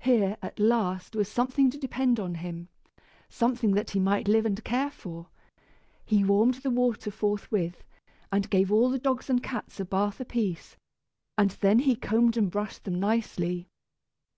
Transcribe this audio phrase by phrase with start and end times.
[0.00, 2.68] Here, at last, was something to depend on him,
[3.30, 5.30] something that he might live and care for.
[6.04, 7.82] He warmed the water forthwith,
[8.30, 10.76] and gave all the dogs and cats a bath apiece,
[11.38, 13.68] and then he combed and brushed them nicely.